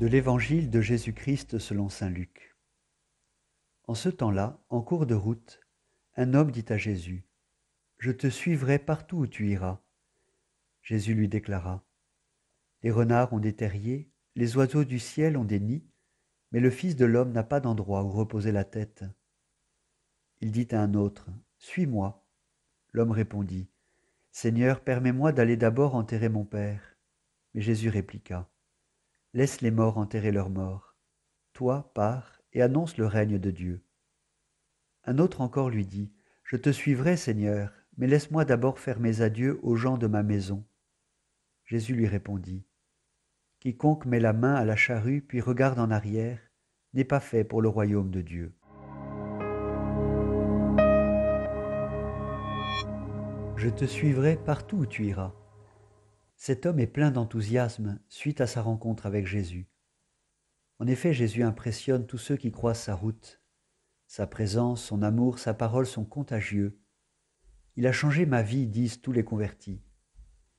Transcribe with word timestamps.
De 0.00 0.08
l'Évangile 0.08 0.70
de 0.70 0.80
Jésus-Christ 0.80 1.60
selon 1.60 1.88
Saint 1.88 2.10
Luc. 2.10 2.56
En 3.86 3.94
ce 3.94 4.08
temps-là, 4.08 4.60
en 4.68 4.82
cours 4.82 5.06
de 5.06 5.14
route, 5.14 5.60
un 6.16 6.34
homme 6.34 6.50
dit 6.50 6.64
à 6.68 6.76
Jésus, 6.76 7.24
Je 7.98 8.10
te 8.10 8.26
suivrai 8.26 8.80
partout 8.80 9.18
où 9.18 9.26
tu 9.28 9.48
iras. 9.48 9.80
Jésus 10.82 11.14
lui 11.14 11.28
déclara, 11.28 11.86
Les 12.82 12.90
renards 12.90 13.32
ont 13.32 13.38
des 13.38 13.54
terriers, 13.54 14.10
les 14.34 14.56
oiseaux 14.56 14.82
du 14.82 14.98
ciel 14.98 15.36
ont 15.36 15.44
des 15.44 15.60
nids, 15.60 15.86
mais 16.50 16.58
le 16.58 16.70
Fils 16.70 16.96
de 16.96 17.04
l'homme 17.04 17.30
n'a 17.30 17.44
pas 17.44 17.60
d'endroit 17.60 18.02
où 18.02 18.10
reposer 18.10 18.50
la 18.50 18.64
tête. 18.64 19.04
Il 20.40 20.50
dit 20.50 20.68
à 20.72 20.82
un 20.82 20.94
autre, 20.94 21.28
Suis-moi. 21.58 22.26
L'homme 22.92 23.12
répondit, 23.12 23.70
Seigneur, 24.32 24.80
permets-moi 24.80 25.30
d'aller 25.30 25.56
d'abord 25.56 25.94
enterrer 25.94 26.28
mon 26.28 26.44
Père. 26.44 26.96
Mais 27.54 27.60
Jésus 27.60 27.90
répliqua, 27.90 28.50
Laisse 29.34 29.62
les 29.62 29.72
morts 29.72 29.98
enterrer 29.98 30.30
leurs 30.30 30.48
morts. 30.48 30.94
Toi, 31.54 31.90
pars 31.92 32.40
et 32.52 32.62
annonce 32.62 32.96
le 32.96 33.06
règne 33.06 33.40
de 33.40 33.50
Dieu. 33.50 33.84
Un 35.02 35.18
autre 35.18 35.40
encore 35.40 35.70
lui 35.70 35.84
dit, 35.84 36.12
Je 36.44 36.56
te 36.56 36.70
suivrai, 36.70 37.16
Seigneur, 37.16 37.72
mais 37.96 38.06
laisse-moi 38.06 38.44
d'abord 38.44 38.78
faire 38.78 39.00
mes 39.00 39.22
adieux 39.22 39.58
aux 39.64 39.74
gens 39.74 39.98
de 39.98 40.06
ma 40.06 40.22
maison. 40.22 40.64
Jésus 41.64 41.96
lui 41.96 42.06
répondit, 42.06 42.64
Quiconque 43.58 44.06
met 44.06 44.20
la 44.20 44.32
main 44.32 44.54
à 44.54 44.64
la 44.64 44.76
charrue 44.76 45.20
puis 45.20 45.40
regarde 45.40 45.80
en 45.80 45.90
arrière 45.90 46.38
n'est 46.92 47.02
pas 47.02 47.18
fait 47.18 47.42
pour 47.42 47.60
le 47.60 47.68
royaume 47.68 48.12
de 48.12 48.20
Dieu. 48.20 48.54
Je 53.56 53.68
te 53.68 53.84
suivrai 53.84 54.36
partout 54.36 54.76
où 54.76 54.86
tu 54.86 55.06
iras. 55.06 55.32
Cet 56.46 56.66
homme 56.66 56.78
est 56.78 56.86
plein 56.86 57.10
d'enthousiasme 57.10 57.98
suite 58.10 58.42
à 58.42 58.46
sa 58.46 58.60
rencontre 58.60 59.06
avec 59.06 59.26
Jésus. 59.26 59.66
En 60.78 60.86
effet, 60.86 61.14
Jésus 61.14 61.42
impressionne 61.42 62.06
tous 62.06 62.18
ceux 62.18 62.36
qui 62.36 62.52
croisent 62.52 62.82
sa 62.82 62.94
route. 62.94 63.40
Sa 64.08 64.26
présence, 64.26 64.84
son 64.84 65.00
amour, 65.00 65.38
sa 65.38 65.54
parole 65.54 65.86
sont 65.86 66.04
contagieux. 66.04 66.78
Il 67.76 67.86
a 67.86 67.92
changé 67.92 68.26
ma 68.26 68.42
vie, 68.42 68.66
disent 68.66 69.00
tous 69.00 69.10
les 69.10 69.24
convertis. 69.24 69.80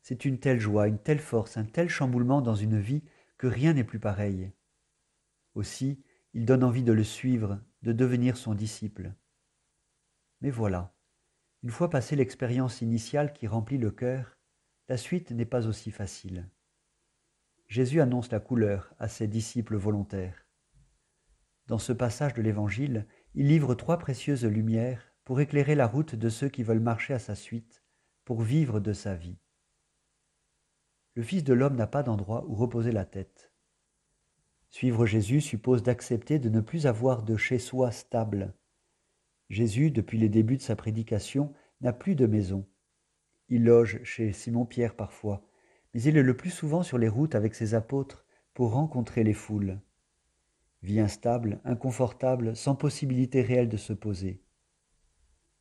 C'est 0.00 0.24
une 0.24 0.40
telle 0.40 0.58
joie, 0.58 0.88
une 0.88 0.98
telle 0.98 1.18
force, 1.18 1.58
un 1.58 1.66
tel 1.66 1.90
chamboulement 1.90 2.40
dans 2.40 2.54
une 2.54 2.80
vie 2.80 3.04
que 3.36 3.46
rien 3.46 3.74
n'est 3.74 3.84
plus 3.84 4.00
pareil. 4.00 4.52
Aussi, 5.54 6.02
il 6.32 6.46
donne 6.46 6.64
envie 6.64 6.82
de 6.82 6.94
le 6.94 7.04
suivre, 7.04 7.60
de 7.82 7.92
devenir 7.92 8.38
son 8.38 8.54
disciple. 8.54 9.12
Mais 10.40 10.50
voilà, 10.50 10.96
une 11.62 11.68
fois 11.68 11.90
passée 11.90 12.16
l'expérience 12.16 12.80
initiale 12.80 13.34
qui 13.34 13.46
remplit 13.46 13.76
le 13.76 13.90
cœur, 13.90 14.38
la 14.88 14.96
suite 14.96 15.30
n'est 15.30 15.46
pas 15.46 15.66
aussi 15.66 15.90
facile. 15.90 16.48
Jésus 17.68 18.00
annonce 18.00 18.30
la 18.30 18.40
couleur 18.40 18.94
à 18.98 19.08
ses 19.08 19.26
disciples 19.26 19.76
volontaires. 19.76 20.46
Dans 21.66 21.78
ce 21.78 21.92
passage 21.92 22.34
de 22.34 22.42
l'Évangile, 22.42 23.06
il 23.34 23.48
livre 23.48 23.74
trois 23.74 23.98
précieuses 23.98 24.44
lumières 24.44 25.14
pour 25.24 25.40
éclairer 25.40 25.74
la 25.74 25.86
route 25.86 26.14
de 26.14 26.28
ceux 26.28 26.50
qui 26.50 26.62
veulent 26.62 26.80
marcher 26.80 27.14
à 27.14 27.18
sa 27.18 27.34
suite, 27.34 27.82
pour 28.24 28.42
vivre 28.42 28.80
de 28.80 28.92
sa 28.92 29.14
vie. 29.14 29.38
Le 31.14 31.22
Fils 31.22 31.44
de 31.44 31.54
l'homme 31.54 31.76
n'a 31.76 31.86
pas 31.86 32.02
d'endroit 32.02 32.44
où 32.46 32.54
reposer 32.54 32.92
la 32.92 33.04
tête. 33.04 33.52
Suivre 34.70 35.06
Jésus 35.06 35.40
suppose 35.40 35.82
d'accepter 35.82 36.38
de 36.38 36.48
ne 36.48 36.60
plus 36.60 36.86
avoir 36.86 37.22
de 37.22 37.36
chez 37.36 37.58
soi 37.58 37.92
stable. 37.92 38.54
Jésus, 39.48 39.90
depuis 39.90 40.18
les 40.18 40.28
débuts 40.28 40.56
de 40.56 40.62
sa 40.62 40.74
prédication, 40.74 41.54
n'a 41.80 41.92
plus 41.92 42.16
de 42.16 42.26
maison. 42.26 42.66
Il 43.48 43.64
loge 43.64 44.02
chez 44.04 44.32
Simon-Pierre 44.32 44.96
parfois, 44.96 45.46
mais 45.92 46.02
il 46.02 46.16
est 46.16 46.22
le 46.22 46.36
plus 46.36 46.50
souvent 46.50 46.82
sur 46.82 46.98
les 46.98 47.08
routes 47.08 47.34
avec 47.34 47.54
ses 47.54 47.74
apôtres 47.74 48.24
pour 48.54 48.72
rencontrer 48.72 49.24
les 49.24 49.34
foules. 49.34 49.80
Vie 50.82 51.00
instable, 51.00 51.60
inconfortable, 51.64 52.56
sans 52.56 52.74
possibilité 52.74 53.42
réelle 53.42 53.68
de 53.68 53.76
se 53.76 53.92
poser. 53.92 54.42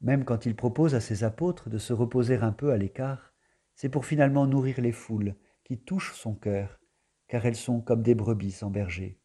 Même 0.00 0.24
quand 0.24 0.46
il 0.46 0.54
propose 0.54 0.94
à 0.94 1.00
ses 1.00 1.24
apôtres 1.24 1.70
de 1.70 1.78
se 1.78 1.92
reposer 1.92 2.36
un 2.36 2.52
peu 2.52 2.70
à 2.70 2.76
l'écart, 2.76 3.32
c'est 3.74 3.88
pour 3.88 4.06
finalement 4.06 4.46
nourrir 4.46 4.80
les 4.80 4.92
foules 4.92 5.34
qui 5.64 5.78
touchent 5.78 6.14
son 6.14 6.34
cœur, 6.34 6.80
car 7.28 7.44
elles 7.44 7.56
sont 7.56 7.80
comme 7.80 8.02
des 8.02 8.14
brebis 8.14 8.52
sans 8.52 8.70
berger. 8.70 9.18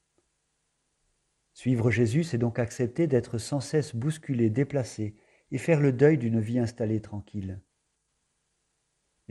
Suivre 1.54 1.92
Jésus, 1.92 2.24
c'est 2.24 2.38
donc 2.38 2.60
accepter 2.60 3.08
d'être 3.08 3.38
sans 3.38 3.60
cesse 3.60 3.96
bousculé, 3.96 4.50
déplacé, 4.50 5.16
et 5.52 5.58
faire 5.58 5.82
le 5.82 5.92
deuil 5.92 6.18
d'une 6.18 6.40
vie 6.40 6.60
installée 6.60 7.02
tranquille. 7.02 7.62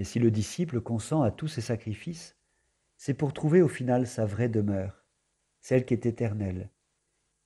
Mais 0.01 0.05
si 0.05 0.19
le 0.19 0.31
disciple 0.31 0.81
consent 0.81 1.21
à 1.21 1.31
tous 1.31 1.47
ces 1.47 1.61
sacrifices, 1.61 2.35
c'est 2.97 3.13
pour 3.13 3.35
trouver 3.35 3.61
au 3.61 3.69
final 3.69 4.07
sa 4.07 4.25
vraie 4.25 4.49
demeure, 4.49 5.05
celle 5.61 5.85
qui 5.85 5.93
est 5.93 6.07
éternelle, 6.07 6.71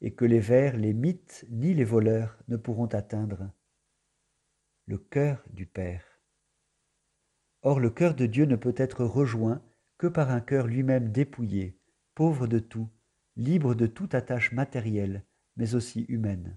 et 0.00 0.14
que 0.14 0.24
les 0.24 0.38
vers, 0.38 0.76
les 0.76 0.92
mythes, 0.92 1.44
ni 1.50 1.74
les 1.74 1.82
voleurs 1.82 2.38
ne 2.46 2.56
pourront 2.56 2.86
atteindre. 2.86 3.50
Le 4.86 4.98
cœur 4.98 5.42
du 5.50 5.66
Père. 5.66 6.04
Or 7.62 7.80
le 7.80 7.90
cœur 7.90 8.14
de 8.14 8.26
Dieu 8.26 8.44
ne 8.44 8.54
peut 8.54 8.74
être 8.76 9.04
rejoint 9.04 9.60
que 9.98 10.06
par 10.06 10.30
un 10.30 10.40
cœur 10.40 10.68
lui-même 10.68 11.10
dépouillé, 11.10 11.76
pauvre 12.14 12.46
de 12.46 12.60
tout, 12.60 12.88
libre 13.34 13.74
de 13.74 13.88
toute 13.88 14.14
attache 14.14 14.52
matérielle, 14.52 15.24
mais 15.56 15.74
aussi 15.74 16.02
humaine. 16.02 16.56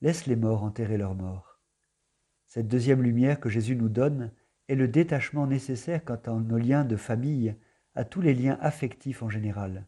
Laisse 0.00 0.26
les 0.26 0.34
morts 0.34 0.64
enterrer 0.64 0.98
leurs 0.98 1.14
morts. 1.14 1.47
Cette 2.48 2.66
deuxième 2.68 3.02
lumière 3.02 3.40
que 3.40 3.50
Jésus 3.50 3.76
nous 3.76 3.88
donne 3.88 4.32
est 4.68 4.74
le 4.74 4.88
détachement 4.88 5.46
nécessaire 5.46 6.04
quant 6.04 6.16
à 6.26 6.32
nos 6.32 6.58
liens 6.58 6.84
de 6.84 6.96
famille, 6.96 7.54
à 7.94 8.04
tous 8.04 8.20
les 8.20 8.34
liens 8.34 8.58
affectifs 8.60 9.22
en 9.22 9.28
général. 9.28 9.86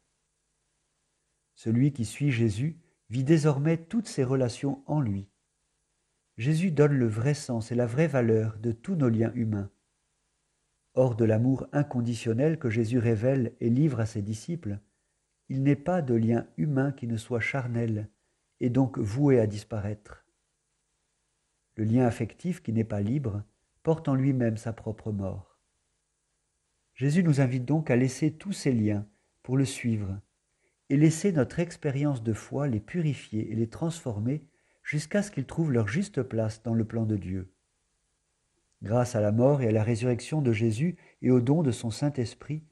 Celui 1.54 1.92
qui 1.92 2.04
suit 2.04 2.30
Jésus 2.30 2.78
vit 3.08 3.24
désormais 3.24 3.76
toutes 3.76 4.08
ses 4.08 4.24
relations 4.24 4.82
en 4.86 5.00
lui. 5.00 5.28
Jésus 6.36 6.70
donne 6.70 6.94
le 6.94 7.06
vrai 7.06 7.34
sens 7.34 7.72
et 7.72 7.74
la 7.74 7.86
vraie 7.86 8.06
valeur 8.06 8.58
de 8.58 8.72
tous 8.72 8.94
nos 8.94 9.08
liens 9.08 9.32
humains. 9.34 9.70
Hors 10.94 11.14
de 11.14 11.24
l'amour 11.24 11.66
inconditionnel 11.72 12.58
que 12.58 12.70
Jésus 12.70 12.98
révèle 12.98 13.54
et 13.60 13.70
livre 13.70 14.00
à 14.00 14.06
ses 14.06 14.22
disciples, 14.22 14.78
il 15.48 15.62
n'est 15.62 15.76
pas 15.76 16.02
de 16.02 16.14
lien 16.14 16.46
humain 16.56 16.92
qui 16.92 17.06
ne 17.06 17.16
soit 17.16 17.40
charnel 17.40 18.08
et 18.60 18.70
donc 18.70 18.98
voué 18.98 19.40
à 19.40 19.46
disparaître. 19.46 20.24
Le 21.80 21.86
lien 21.86 22.04
affectif 22.04 22.62
qui 22.62 22.74
n'est 22.74 22.84
pas 22.84 23.00
libre 23.00 23.42
porte 23.82 24.06
en 24.06 24.14
lui-même 24.14 24.58
sa 24.58 24.74
propre 24.74 25.12
mort. 25.12 25.58
Jésus 26.92 27.22
nous 27.22 27.40
invite 27.40 27.64
donc 27.64 27.90
à 27.90 27.96
laisser 27.96 28.32
tous 28.32 28.52
ces 28.52 28.70
liens 28.70 29.06
pour 29.42 29.56
le 29.56 29.64
suivre 29.64 30.20
et 30.90 30.98
laisser 30.98 31.32
notre 31.32 31.58
expérience 31.58 32.22
de 32.22 32.34
foi 32.34 32.68
les 32.68 32.80
purifier 32.80 33.50
et 33.50 33.54
les 33.54 33.70
transformer 33.70 34.44
jusqu'à 34.82 35.22
ce 35.22 35.30
qu'ils 35.30 35.46
trouvent 35.46 35.72
leur 35.72 35.88
juste 35.88 36.22
place 36.22 36.62
dans 36.62 36.74
le 36.74 36.84
plan 36.84 37.06
de 37.06 37.16
Dieu. 37.16 37.50
Grâce 38.82 39.16
à 39.16 39.22
la 39.22 39.32
mort 39.32 39.62
et 39.62 39.68
à 39.68 39.72
la 39.72 39.82
résurrection 39.82 40.42
de 40.42 40.52
Jésus 40.52 40.98
et 41.22 41.30
au 41.30 41.40
don 41.40 41.62
de 41.62 41.70
son 41.70 41.90
Saint-Esprit, 41.90 42.62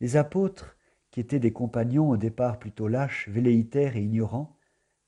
les 0.00 0.16
apôtres, 0.16 0.78
qui 1.10 1.20
étaient 1.20 1.40
des 1.40 1.52
compagnons 1.52 2.08
au 2.08 2.16
départ 2.16 2.58
plutôt 2.58 2.88
lâches, 2.88 3.28
velléitaires 3.28 3.98
et 3.98 4.02
ignorants, 4.02 4.56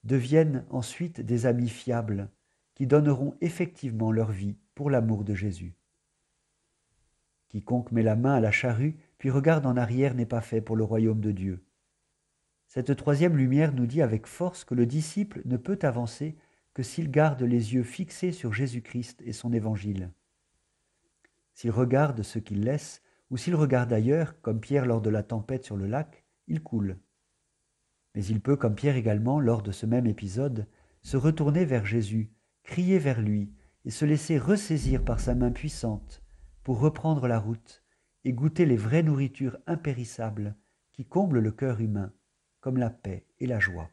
deviennent 0.05 0.67
ensuite 0.69 1.23
des 1.23 1.47
amis 1.47 1.71
fiables, 1.71 2.29
qui 2.79 2.87
donneront 2.87 3.35
effectivement 3.41 4.13
leur 4.13 4.31
vie 4.31 4.57
pour 4.77 4.89
l'amour 4.89 5.25
de 5.25 5.35
Jésus. 5.35 5.75
Quiconque 7.49 7.91
met 7.91 8.05
la 8.05 8.15
main 8.15 8.35
à 8.35 8.41
la 8.41 8.53
charrue 8.53 8.97
puis 9.19 9.31
regarde 9.31 9.67
en 9.67 9.77
arrière 9.77 10.15
n'est 10.15 10.27
pas 10.27 10.41
fait 10.41 10.61
pour 10.61 10.77
le 10.77 10.85
royaume 10.85 11.21
de 11.21 11.33
Dieu. 11.33 11.65
Cette 12.69 12.95
troisième 12.95 13.37
lumière 13.37 13.73
nous 13.73 13.87
dit 13.87 14.01
avec 14.01 14.29
force 14.29 14.63
que 14.63 14.77
le 14.77 14.87
disciple 14.87 15.43
ne 15.45 15.57
peut 15.57 15.81
avancer 15.83 16.37
que 16.73 16.85
s'il 16.85 17.11
garde 17.11 17.43
les 17.43 17.75
yeux 17.75 17.83
fixés 17.83 18.31
sur 18.31 18.53
Jésus-Christ 18.53 19.23
et 19.25 19.33
son 19.33 19.53
évangile. 19.53 20.13
S'il 21.55 21.73
regarde 21.73 22.23
ce 22.23 22.39
qu'il 22.39 22.63
laisse, 22.63 23.03
ou 23.31 23.37
s'il 23.37 23.57
regarde 23.57 23.93
ailleurs, 23.93 24.41
comme 24.41 24.61
Pierre 24.61 24.87
lors 24.87 25.01
de 25.01 25.11
la 25.11 25.25
tempête 25.25 25.65
sur 25.65 25.77
le 25.77 25.89
lac, 25.89 26.25
il 26.47 26.63
coule. 26.63 27.01
Mais 28.15 28.25
il 28.25 28.41
peut, 28.41 28.55
comme 28.55 28.77
Pierre 28.77 28.95
également, 28.95 29.41
lors 29.41 29.63
de 29.63 29.73
ce 29.73 29.85
même 29.85 30.07
épisode, 30.07 30.69
se 31.03 31.17
retourner 31.17 31.65
vers 31.65 31.85
Jésus 31.85 32.31
crier 32.69 32.99
vers 32.99 33.23
lui 33.23 33.51
et 33.87 33.91
se 33.91 34.05
laisser 34.05 34.39
ressaisir 34.39 35.03
par 35.03 35.21
sa 35.21 35.35
main 35.35 35.51
puissante 35.51 36.23
pour 36.63 36.81
reprendre 36.81 37.27
la 37.27 37.39
route 37.39 37.83
et 38.25 38.35
goûter 38.35 38.67
les 38.67 38.77
vraies 38.77 39.03
nourritures 39.03 39.57
impérissables 39.67 40.55
qui 40.93 41.07
comblent 41.07 41.41
le 41.41 41.51
cœur 41.51 41.81
humain, 41.81 42.13
comme 42.61 42.77
la 42.77 42.91
paix 42.91 43.27
et 43.41 43.47
la 43.47 43.59
joie. 43.59 43.89